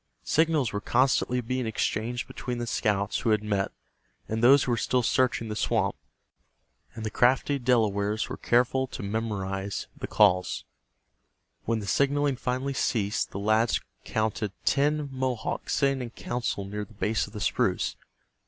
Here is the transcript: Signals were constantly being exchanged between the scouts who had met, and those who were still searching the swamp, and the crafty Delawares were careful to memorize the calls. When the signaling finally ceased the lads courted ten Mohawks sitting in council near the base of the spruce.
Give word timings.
Signals 0.25 0.73
were 0.73 0.81
constantly 0.81 1.41
being 1.41 1.67
exchanged 1.67 2.25
between 2.25 2.57
the 2.57 2.65
scouts 2.65 3.19
who 3.19 3.29
had 3.29 3.43
met, 3.43 3.71
and 4.27 4.43
those 4.43 4.63
who 4.63 4.71
were 4.71 4.75
still 4.77 5.03
searching 5.03 5.47
the 5.47 5.55
swamp, 5.55 5.95
and 6.95 7.05
the 7.05 7.11
crafty 7.11 7.59
Delawares 7.59 8.27
were 8.27 8.35
careful 8.35 8.87
to 8.87 9.03
memorize 9.03 9.85
the 9.95 10.07
calls. 10.07 10.63
When 11.65 11.77
the 11.81 11.85
signaling 11.85 12.37
finally 12.37 12.73
ceased 12.73 13.29
the 13.29 13.37
lads 13.37 13.79
courted 14.03 14.53
ten 14.65 15.07
Mohawks 15.11 15.75
sitting 15.75 16.01
in 16.01 16.09
council 16.09 16.65
near 16.65 16.83
the 16.83 16.95
base 16.95 17.27
of 17.27 17.33
the 17.33 17.39
spruce. 17.39 17.95